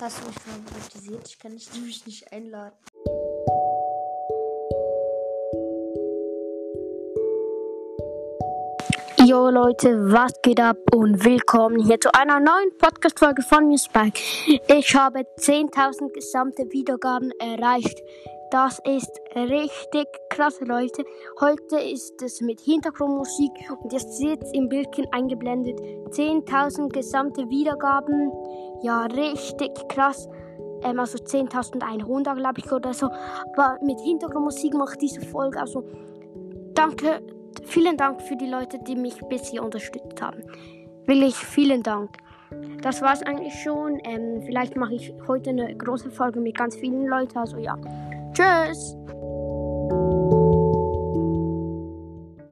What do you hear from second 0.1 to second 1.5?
du mich favorisiert? Ich